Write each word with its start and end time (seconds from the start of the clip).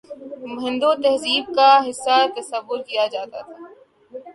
ہندو 0.63 0.91
تہذیب 1.03 1.45
کا 1.57 1.69
حصہ 1.87 2.17
تصور 2.35 2.79
کیا 2.89 3.05
جاتا 3.13 3.39
تھا 3.47 3.57